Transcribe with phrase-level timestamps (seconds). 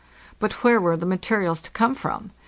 [0.39, 2.31] But where were the materials to come from?